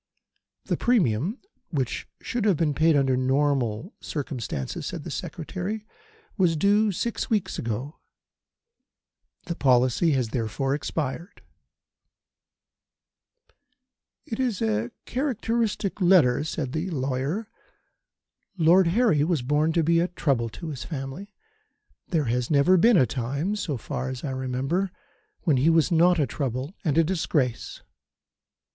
[0.65, 1.37] "The premium
[1.69, 5.85] which should have been paid under ordinary circumstances," said the Secretary,
[6.39, 7.99] "was due six weeks ago.
[9.45, 11.43] The policy has therefore expired."
[14.25, 17.47] "It is a characteristic letter," said the lawyer.
[18.57, 21.31] "Lord Harry was born to be a trouble to his family.
[22.07, 24.91] There has never been a time, so far as I remember,
[25.41, 27.83] when he was not a trouble and a disgrace.